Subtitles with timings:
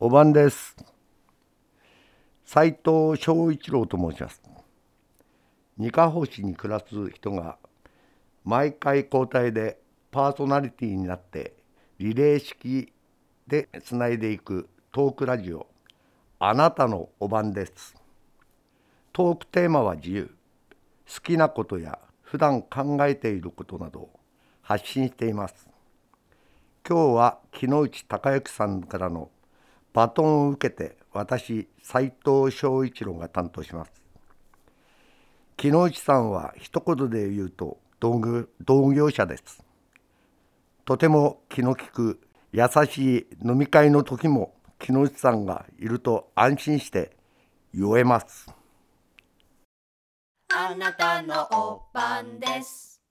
[0.00, 0.76] おばんです。
[2.44, 4.40] 斉藤翔一郎と申します。
[5.76, 7.58] 二カ星に暮らす人が
[8.44, 9.80] 毎回交代で
[10.12, 11.56] パーソナリティになって
[11.98, 12.92] リレー式
[13.48, 15.66] でつないでいくトークラジオ
[16.38, 17.96] あなたのおばんです。
[19.12, 20.30] トークテーマは自由。
[21.12, 24.20] 好きなことや普段考えていることなどを
[24.62, 25.68] 発信しています。
[26.88, 29.28] 今日は木内孝之さんからの
[29.92, 33.92] バトンを受けて私斉藤翔一郎が担当します。
[35.56, 38.20] 木内さんは一言で言うと同
[38.92, 39.64] 業者です。
[40.84, 42.20] とても気の利く
[42.52, 47.16] 優しい飲み会の時も木内さんがいると安心して
[47.74, 48.54] 酔えます。
[50.54, 53.02] あなたのおばんです。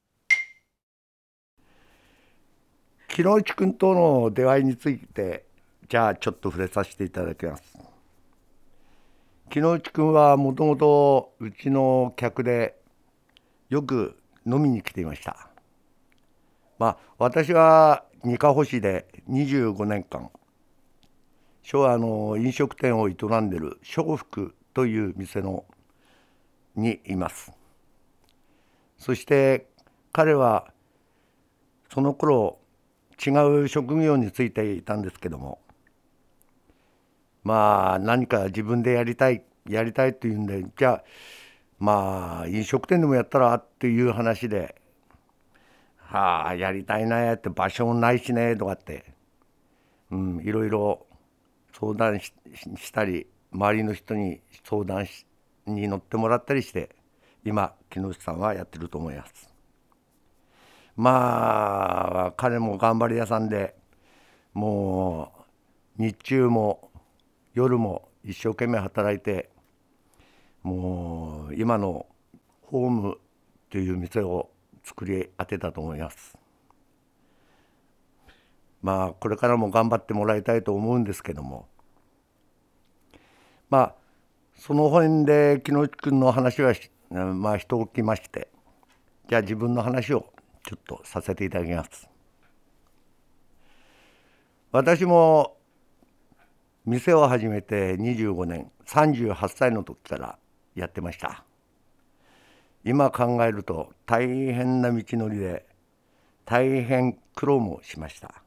[3.09, 5.46] 木内君との出会いについて
[5.89, 7.63] じゃあちょっと触れさせていただきます。
[9.49, 12.75] 木之内君はもともとうちの客で
[13.69, 15.49] よく飲みに来ていました。
[16.77, 20.29] まあ私は二カ星で25年間
[21.63, 25.63] 昭和の飲食店を営んでる笑福という店の
[26.75, 27.53] にいます。
[28.97, 29.67] そして
[30.11, 30.73] 彼は
[31.93, 32.59] その頃
[33.25, 33.29] 違
[33.63, 35.59] う職業に就いていたんですけども
[37.47, 41.03] まあ何か自分でやりたいやりたいっていうんでじゃあ
[41.79, 44.75] まあ飲食店でもやったらっていう話で
[45.95, 49.05] 「はあやりたいなって場所もないしね」とかって、
[50.11, 51.05] うん、いろいろ
[51.71, 52.33] 相談し
[52.91, 55.25] たり周りの人に相談し
[55.65, 56.89] に乗ってもらったりして
[57.45, 59.53] 今木下さんはやってると思います。
[60.97, 63.73] まあ彼も頑張り屋さんで
[64.53, 65.31] も
[65.97, 66.87] う日中も
[67.57, 69.49] 夜も一生懸命働いて
[70.61, 72.05] もう今の
[72.61, 73.17] ホーム
[73.71, 74.51] という店を
[74.83, 76.37] 作り当てたと思います。
[78.83, 81.67] まあこれからも頑張ってもらいたいと思うんですけども
[83.71, 83.95] まあ
[84.55, 86.75] その辺で木之内君の話は
[87.09, 88.49] まあ人置きまして
[89.29, 90.31] じゃあ自分の話を
[90.63, 92.07] ちょっとさせていただきます。
[94.71, 95.56] 私も
[96.87, 100.39] 店を始めて25年38歳の時から
[100.73, 101.43] やってました。
[102.85, 105.65] 今考えると大変な道のりで
[106.45, 108.41] 大変苦労もしました。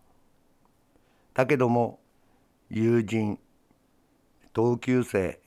[1.34, 2.00] だけども
[2.70, 3.38] 友人
[4.54, 5.38] 同級生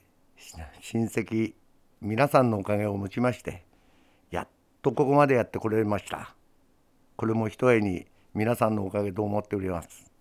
[0.79, 1.55] 親戚
[1.99, 3.65] 皆さんのおかげをもちまして
[4.29, 4.47] やっ
[4.83, 6.35] とここまでやってこれました。
[7.15, 8.05] これもひとえに
[8.35, 10.12] 皆さんのおかげと思っております。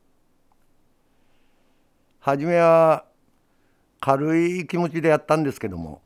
[2.23, 3.05] 初めは
[4.01, 6.03] 軽い気持ちでやったんですけども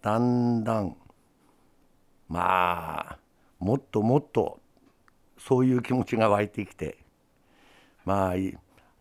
[0.00, 0.96] だんだん
[2.28, 3.18] まあ
[3.58, 4.58] もっともっと
[5.36, 6.96] そういう気持ちが湧いてきて
[8.06, 8.34] まあ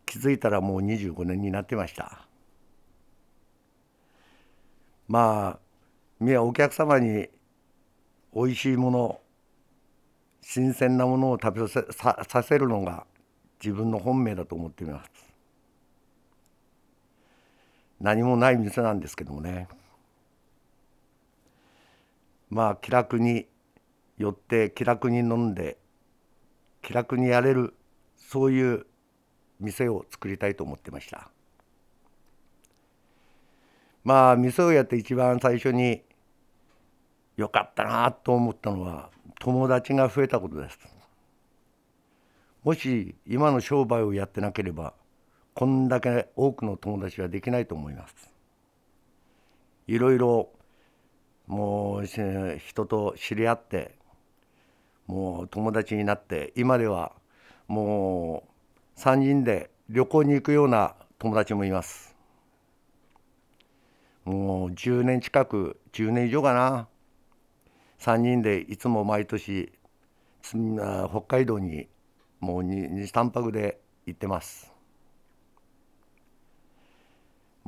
[0.06, 2.28] 気づいたらもう25年になってました。
[5.08, 5.60] ま
[6.22, 7.30] あお客様に
[8.34, 9.22] おいしいもの
[10.42, 13.08] 新鮮なものを食べさせるのが
[13.64, 15.29] 自分の本命だと思っています。
[18.00, 19.68] 何もない店なんですけどもね。
[22.50, 23.48] まあ気楽に
[24.18, 25.78] 寄って気楽に飲んで
[26.82, 27.76] 気楽にやれる
[28.18, 28.86] そういう
[29.60, 31.30] 店を作りたいと思ってました。
[34.04, 36.02] まあ店をやって一番最初に
[37.36, 39.10] よかったなと思ったのは
[39.40, 40.80] 友達が増えたことです。
[42.64, 44.94] もし今の商売をやってなければ
[45.60, 48.32] こんだけ多くの友達はできないと思います。
[49.88, 50.48] いろいろ
[51.48, 53.92] もう人と知り合って
[55.06, 57.12] もう友達になって今では
[57.68, 58.48] も
[58.96, 62.16] う3人で旅行に行くような友達もいます。
[64.24, 66.88] もう10年近く10年以上かな
[68.00, 69.74] 3人でいつも毎年
[70.42, 71.90] 北海道に
[72.40, 74.69] もう23泊で行ってます。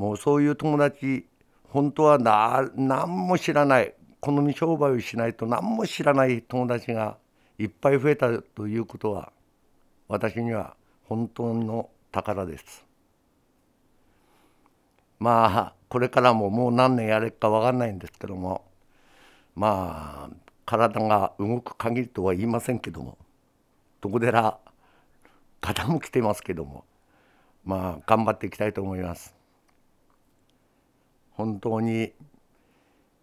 [0.02, 1.28] もうそういう友達
[1.70, 2.18] 本当は
[2.76, 7.20] 何も知らない好み商売をしないと何も知らない友達が
[7.60, 9.32] いっぱい増えたということは
[10.08, 12.84] 私には本当の宝です。
[15.20, 18.66] まあこれからももう何年やれるか分かんないんですけども
[19.54, 23.20] まあ体が動く限りとは言いませんけども
[24.02, 24.58] どこでら
[25.62, 26.86] 傾きてますけども
[27.64, 29.41] まあ頑張っていきたいと思います
[31.34, 32.14] 本当に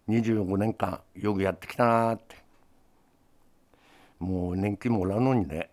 [0.08, 2.36] 25年間よくやってきたなって
[4.18, 5.70] もう年金もらうのにね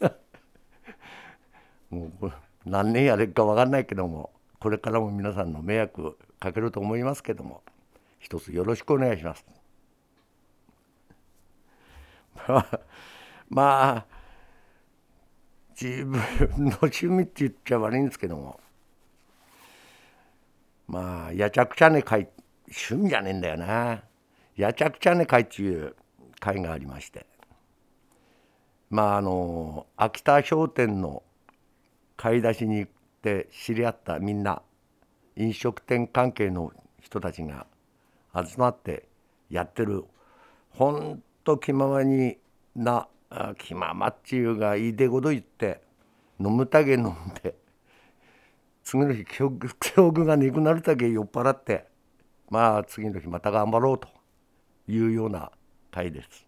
[1.90, 2.32] もう
[2.64, 4.30] 何年やれるか分かんないけども
[4.60, 7.62] これからも皆さんの迷惑かけると思いますけども
[8.18, 9.46] 一つよろしくお願いします。
[13.48, 14.06] まあ
[15.80, 16.20] 自分
[16.66, 18.60] の趣味って言っちゃ悪いんですけども
[20.90, 22.28] まあやちゃくちゃね会
[22.66, 24.02] 趣味じゃねえんだよな。
[24.56, 25.94] やちゃくちゃね会っていう
[26.40, 27.26] 会がありまして。
[28.90, 31.22] まああの秋田商店の
[32.16, 32.92] 買い出しに行っ
[33.22, 34.62] て知り合ったみんな
[35.36, 37.66] 飲食店関係の人たちが
[38.34, 39.04] 集まって
[39.48, 40.04] やってる
[40.70, 42.36] ほんと気ままに
[42.74, 43.06] な
[43.58, 45.80] 気ままっちゅうがいいでごと言って
[46.40, 47.54] 飲むたげ飲んで
[48.90, 51.86] 次の日記憶 記憶がなくなるたけ酔っ払って
[52.48, 54.08] まあ次の日また頑張ろうと
[54.88, 55.52] いうような
[55.92, 56.44] 回です。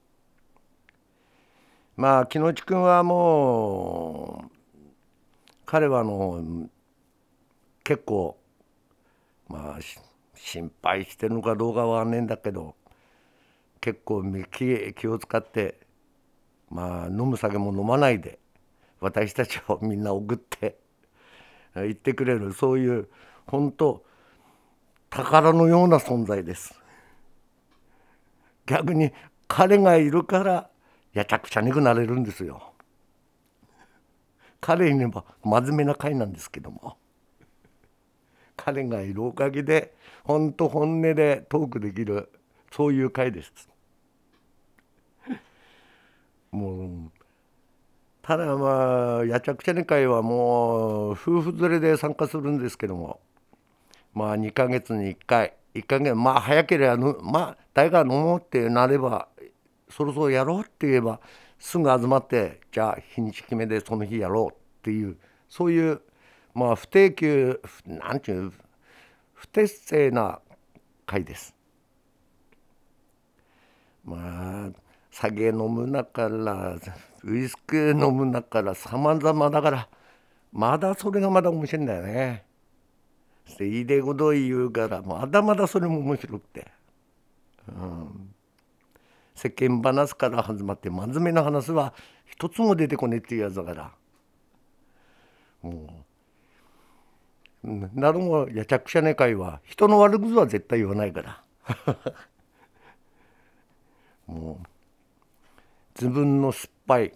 [1.94, 4.50] まあ木之内君はもう
[5.65, 6.69] 彼はあの
[7.85, 8.37] 結構
[9.47, 9.79] まあ
[10.35, 12.75] 心配してるのかどうかはねえんだけど
[13.81, 15.79] 結構気気を使って
[16.71, 18.41] まあ飲む酒も飲まないで
[18.99, 20.81] 私たちをみんな送って
[21.75, 23.09] 言ってくれるそういう
[23.47, 24.05] 本当
[25.11, 26.75] 宝のような存在です。
[28.67, 29.13] 逆に
[29.49, 30.71] 彼がいるから
[31.13, 32.73] やちゃくちゃにくなれるんですよ。
[34.61, 36.97] 彼いれば真面目な会なんですけども。
[38.57, 39.95] 彼がいるおかげで
[40.25, 42.31] 本当本音でトークできる
[42.71, 43.69] そういう会です。
[46.53, 47.22] もう
[48.23, 53.21] ただまあやちゃくちゃに会はもう夫婦連れで参加するんですけども
[54.15, 59.29] まあ2ヶ月に1回1ヶ月まあ早ければまあ誰か飲もうってなれば
[59.91, 61.21] そろそろやろうって言えば
[61.59, 65.17] すぐ集まってじゃあ日にち決めでその日やろうっていう
[65.49, 66.01] そういう
[66.55, 68.53] まあ不定休なんていう
[69.35, 70.39] 不適正な
[71.07, 71.55] 会です。
[74.05, 74.71] まあ
[75.11, 76.77] 酒飲むなから
[77.25, 79.89] ウイスキー飲むなからさまざまだから
[80.53, 82.45] まだそれがまだ面白いんだよね。
[83.47, 86.71] していいでこと言うからまだまだそれも面白くて、
[87.69, 88.35] うん、
[89.35, 91.95] 世間話から始まって真面目な話は
[92.27, 93.93] 一つも出てこねえっていうやつだから。
[95.63, 96.05] も
[97.65, 101.45] う、なるもやちゃくしゃね会は人の悪口は絶対言わないから。
[104.27, 104.67] も う
[105.95, 107.12] 自分の失敗。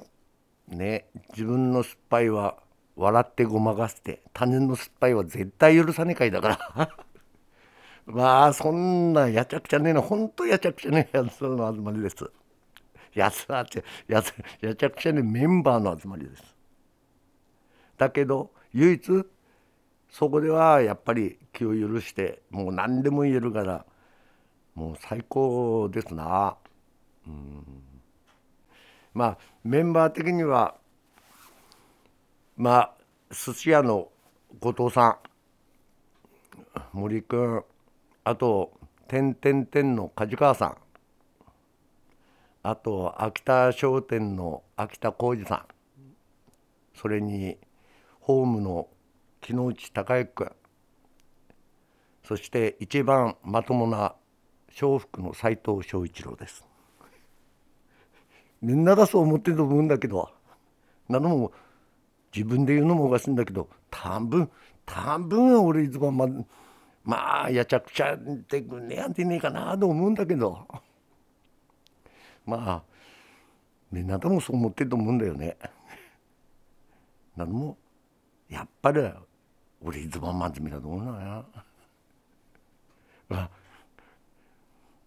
[0.69, 1.07] ね。
[1.31, 2.57] 自分の失敗は
[2.97, 6.97] 笑ってごまかして他人の失敗は絶対許さねえかいだから。
[8.07, 10.03] まあそんなやちゃくちゃねえの。
[10.03, 12.17] ほんとやちゃくちゃねえやつの集まりです。
[13.15, 16.57] やつはってやつやちゃくちゃねえメンバーの集まりです。
[17.99, 19.27] だけど唯一
[20.11, 23.85] そこではやっぱり気を許してもう何でも言えるから
[24.75, 26.57] もう最高ですな。
[27.27, 27.96] うん。
[29.17, 30.75] まあメンバー的には
[32.55, 32.95] まあ
[33.31, 34.09] 寿司屋の
[34.61, 35.17] 後藤さん
[36.93, 37.63] 森君
[38.25, 40.77] あと「てんてんてん」の梶川さん
[42.63, 45.65] あと秋田商店の秋田浩二さん
[46.95, 47.57] それに
[48.21, 48.87] ホームの
[49.41, 50.53] 木之内孝之君
[52.23, 54.15] そして一番まともな
[54.79, 56.76] 笑福の斎藤翔一郎です。
[58.63, 60.31] みんなだそう思ってると思うんだけど
[61.09, 61.53] なのも
[62.35, 64.51] 自分で言うのもおかしいんだけど多分
[64.85, 66.27] 多分俺いつもま
[67.05, 70.67] まあやちゃくちゃってくんねやんてねえかなと思うんだけど
[72.45, 72.83] まあ
[73.91, 75.57] みんなでもそう思ってると思うんだよね。
[77.37, 77.79] なのも
[78.49, 79.01] やっぱり
[79.83, 81.45] 俺いつも真面目だと思うな
[83.31, 83.51] や。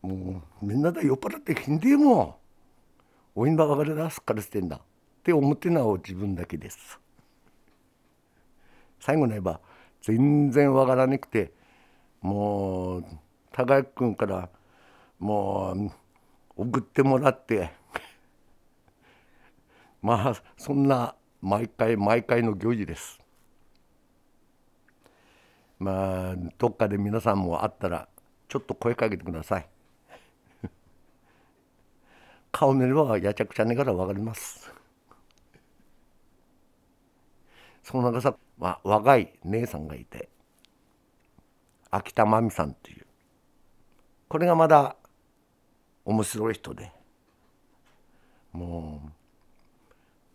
[0.01, 2.38] もうみんなで酔っ払ってひんでも
[3.41, 4.75] おいんばばかれだすっからしてんだ。
[4.75, 4.79] っ
[5.23, 6.99] て思ってるのは自分だけです。
[8.99, 9.61] 最後の言えば
[10.01, 11.53] 全然わからなくて
[12.19, 13.05] もう
[13.53, 14.49] 高木君から
[15.19, 15.71] も
[16.57, 17.71] う送ってもらって
[20.03, 23.21] まあそんな毎回毎回の行事です。
[25.79, 28.09] まあどっかで皆さんもあったら
[28.49, 29.69] ちょっと声かけてください。
[32.51, 34.71] 顔見ればやちゃくちゃねから分かります。
[37.83, 40.29] その中さ、まあ、若い姉さんがいて
[41.89, 43.05] 秋田真美さんっていう。
[44.27, 44.95] これがまだ
[46.05, 46.91] 面白い人で
[48.51, 49.01] も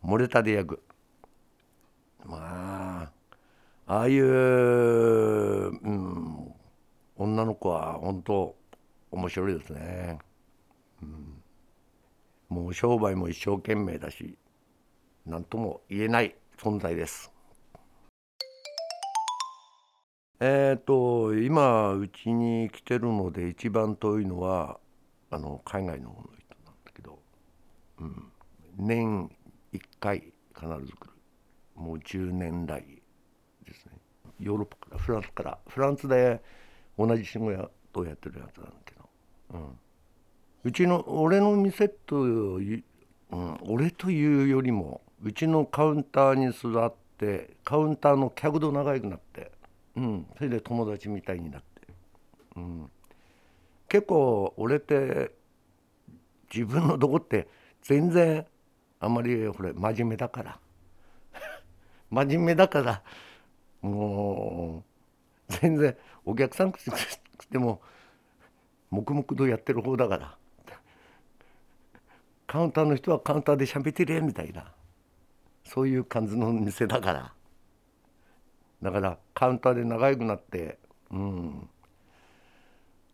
[0.03, 0.83] う漏れたで役
[2.25, 3.11] ま
[3.87, 6.55] あああいう、うん、
[7.17, 8.57] 女の子は本当
[9.11, 10.19] 面白いですね、
[11.03, 11.34] うん、
[12.55, 14.39] もう商売も一生懸命だし
[15.27, 17.33] 何とも言えない存在です。
[20.39, 24.79] えっ、ー、と今うちに来てるので一番遠いのは
[25.33, 27.19] あの海外の人なんだけど、
[27.99, 28.33] うん、
[28.77, 29.29] 年
[29.73, 31.13] 1回必ず来る。
[31.75, 32.85] もう10年来
[33.67, 33.93] ですね。
[34.39, 36.41] ヨーロッパからフランスからフランスで
[36.97, 39.09] 同じ仕事をやってるやつなんだけど、
[39.55, 39.79] うん、
[40.65, 49.53] うちの俺の店という、ん、俺というよりもうちのカウンターに座ってカウンターの客度長くなって、
[49.95, 51.83] うん、それで友達みたいになって、
[52.57, 52.91] うん、
[53.89, 55.33] 結構俺って
[56.53, 57.47] 自分のとこって
[57.83, 58.47] 全然
[59.01, 60.61] あまりこれ真面目だから。
[62.11, 63.03] 真面目だから
[63.83, 64.83] も
[65.49, 65.95] う全然
[66.25, 67.83] お客さん来ても
[68.91, 70.39] 黙々とやってる方だから。
[72.55, 74.65] カウンターの人はカウンターで喋ってるみたいな。
[75.65, 77.33] そういう感じの店だから。
[78.81, 80.79] だからカウンターで長くなって
[81.11, 81.69] うん。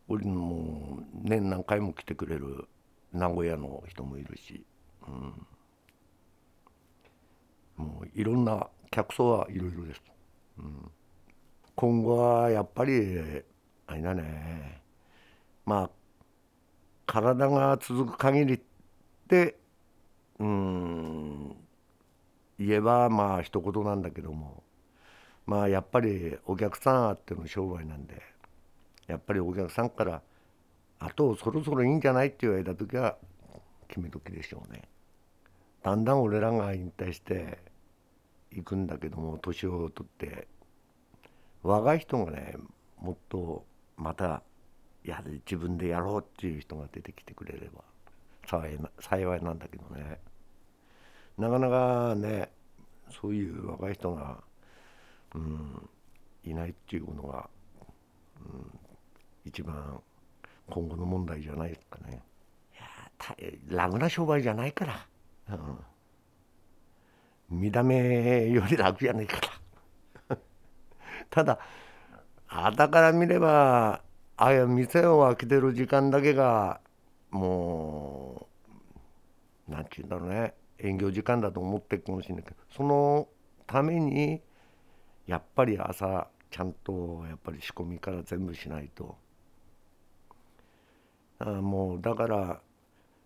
[0.09, 2.69] 俺も年何回も来てくれる
[3.15, 4.63] 名古屋の人もいるし、
[5.09, 5.47] うん、
[7.83, 10.03] もういろんな客層はいろいろです、
[10.59, 10.91] うん、
[11.77, 12.93] 今後はやっぱり
[13.87, 14.83] あれだね。
[15.65, 15.91] まあ
[17.07, 18.61] 体が続く限り
[19.31, 19.57] って
[20.41, 21.57] うん
[22.59, 24.65] 言えばまあ一言なんだけども
[25.47, 28.21] まあやっぱりお客さんあっての商売なんで
[29.07, 30.23] やっぱりお客さんから
[30.99, 33.17] あとそろそろいいんじゃないって言われた時は
[33.87, 34.83] 決め時でしょうね。
[35.83, 37.59] だんだん俺らが引退して
[38.53, 40.49] いくんだけども年を取って
[41.63, 42.57] 若い人がね
[42.99, 43.65] もっと
[43.97, 44.43] また
[45.05, 47.90] やる自分でやろうっていう人が出てきてくれれば
[48.99, 50.19] 幸いなんだけどね。
[51.38, 52.50] なかなかね
[53.11, 54.38] そういう若い人が、
[55.35, 55.88] うん、
[56.45, 57.49] いないっていうのが、
[58.40, 58.78] うん、
[59.45, 60.00] 一番
[60.69, 62.23] 今後の問題じゃないですかね。
[62.73, 65.07] いや楽な商売じゃないから、
[67.50, 69.38] うん、見た目より楽じゃないか
[70.28, 70.38] ら。
[71.30, 71.59] ただ
[72.49, 74.02] あだから見れば
[74.37, 76.80] ああいう店を開けてる時間だけが
[77.31, 78.49] も
[79.69, 83.29] う何て言うんだろうね営業時間だと思ってるかもしれないけどその
[83.67, 84.41] ために
[85.27, 89.17] やっぱり朝ちゃんとやっぱり仕込みから全部しないと。
[91.39, 92.61] あもうだから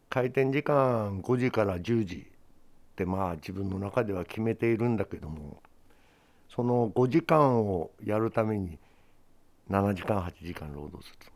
[0.08, 5.60] 開店時間5時から10時ってまあ自分の中では決めているんだけども
[6.54, 8.78] その5時間をやるために
[9.68, 11.32] 7時間8時間労働する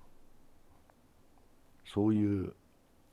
[1.93, 2.55] そういう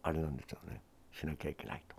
[0.06, 0.82] あれなんですよね。
[1.12, 1.96] しなきゃいけないと。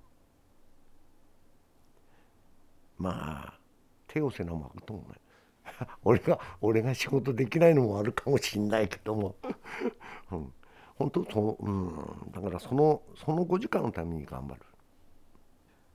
[2.98, 3.58] まあ
[4.06, 5.18] 手をせなもあると思うね。
[6.04, 9.34] 俺が俺が仕事できないのもあるかもしんないけども、
[10.30, 10.52] うん、
[10.94, 12.30] 本当そうん。
[12.30, 14.60] だからそのその5時間のために頑張る。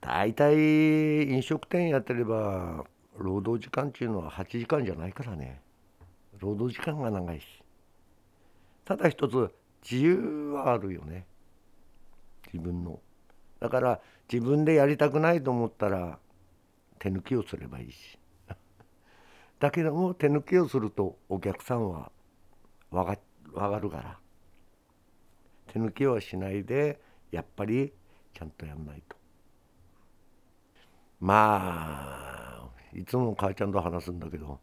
[0.01, 2.83] 大体飲食店やってれば
[3.17, 5.61] 労働時間っていうのは8時間じゃないからね。
[6.39, 7.63] 労働時間が長いし。
[8.83, 11.25] ただ一つ自由はあるよね。
[12.53, 12.99] 自分の。
[13.59, 16.19] だから自分でやりたくないと思ったら
[16.99, 18.19] 手抜きをすればいいし。
[19.59, 22.11] だけども手抜きをするとお客さんは
[22.89, 23.19] 分か
[23.53, 24.19] 分かるから。
[25.67, 26.99] 手抜きはしないで
[27.31, 27.93] やっぱり
[28.33, 29.15] ちゃんとやんないと。
[31.21, 34.59] まあいつも母ちゃんと話すんだけど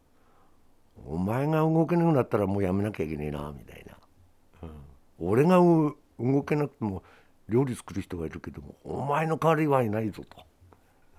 [1.05, 3.97] お前が動けなくなったらもうやめなきゃいけねえなみたいな、
[4.63, 4.71] うん、
[5.19, 5.95] 俺が動
[6.43, 7.03] けなくても
[7.49, 10.43] 料理作る人がいるけどもお前の代わりはいないぞと、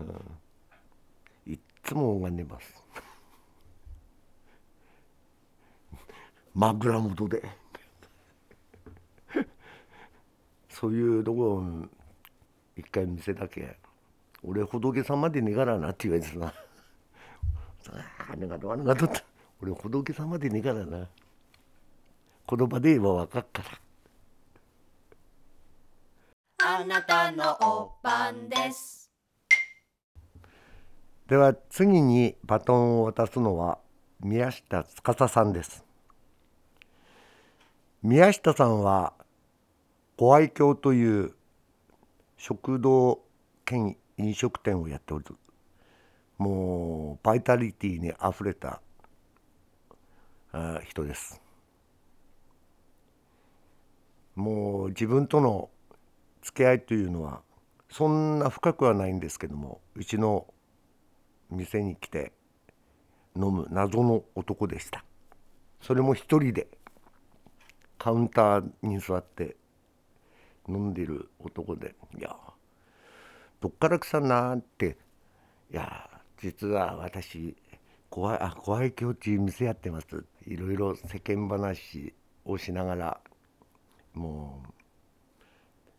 [0.00, 0.08] うん、
[1.52, 2.74] いっつも拝んでます。
[6.54, 7.42] 枕元で。
[10.68, 11.64] そういうとこを
[12.76, 13.76] 一回見せたけ
[14.42, 16.46] 俺仏様でねがらなって言われてな。
[16.48, 16.54] あ
[18.32, 19.22] あねがとあねがとって。
[19.62, 21.08] 俺仏様でねがらな。
[22.48, 23.89] 言葉で言えば分かっから。
[26.72, 29.10] あなたのおばんです。
[31.26, 33.78] では次にバトンを渡すのは
[34.20, 35.84] 宮下司さんです。
[38.04, 39.14] 宮下さんは
[40.16, 41.34] ご愛嬌という
[42.36, 43.20] 食堂
[43.64, 45.24] 兼飲食店をやっておる
[46.38, 48.80] もうバイタリティにあふれた
[50.86, 51.42] 人です。
[54.36, 55.68] もう自分との
[56.42, 57.42] 付き合いというのは
[57.90, 60.46] そんな深くはないんですけどもうちの
[61.50, 62.32] 店に来て
[63.36, 65.04] 飲む謎の男でした。
[65.80, 66.68] それも一人で
[67.98, 69.56] カウンターに座って
[70.68, 72.36] 飲んでる男で「いや
[73.60, 74.96] どっから来たな」って
[75.70, 77.56] 「いや実は私
[78.08, 83.20] 怖いあ怖い境地店やってます」いろいろ世間話をしながら
[84.14, 84.79] もう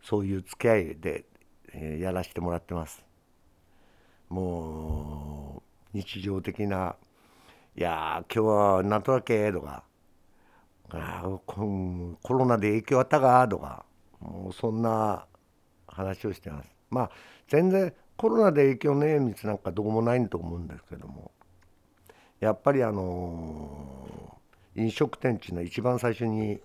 [0.01, 1.25] そういう付き合いで、
[1.73, 3.03] えー、やらせてもらってます。
[4.29, 5.61] も
[5.93, 6.95] う日常的な
[7.75, 9.83] 「いや今日はなんとだけ」とか
[10.89, 13.85] あコロナで影響あったかとか
[14.19, 15.25] もうそんな
[15.87, 17.11] 話をしてますまあ
[17.47, 21.31] 全然コロナで影響ねえ道なんかどこもないと思うんですけども
[22.39, 26.59] やっぱりあのー、飲食店っていうのは一番最初に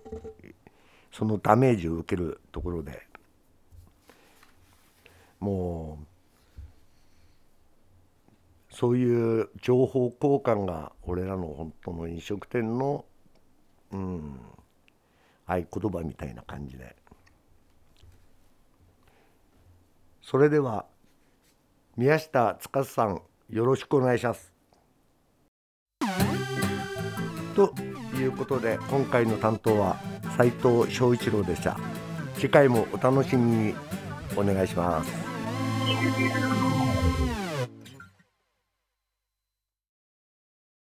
[1.11, 3.06] そのダメージを受けるところで
[5.39, 6.07] もう
[8.73, 13.05] そういう情報交換が俺らの本当の飲食店の
[13.91, 14.39] うん
[15.45, 16.95] 合言葉みたいな感じで
[20.21, 20.85] それでは
[21.95, 24.53] 宮下司さんよろしくお願いします。
[27.55, 27.73] と
[28.15, 29.97] いうことで今回の担当は
[30.37, 31.79] 斉藤翔一郎でした。
[32.35, 33.75] 次回もお楽しみに
[34.35, 35.26] お願いします。
[35.87, 36.86] you.